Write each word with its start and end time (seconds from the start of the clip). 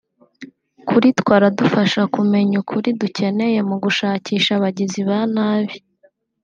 kuri 0.87 1.07
twe 1.17 1.31
aradufasha 1.37 2.01
kumenya 2.15 2.55
ukuri 2.61 2.89
dukeneye 3.01 3.59
mu 3.69 3.75
gushakisha 3.83 4.51
abagizi 4.55 5.01
ba 5.09 5.19
nabi” 5.35 5.77